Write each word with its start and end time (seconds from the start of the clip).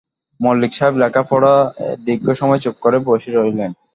মল্লিক 0.39 0.71
সাহেব 0.77 0.93
লেখা 1.01 1.21
পড়ে 1.29 1.53
দীর্ঘ 2.05 2.27
সময় 2.39 2.61
চুপ 2.63 2.75
করে 2.83 2.97
বসে 3.07 3.29
রইলেন। 3.31 3.71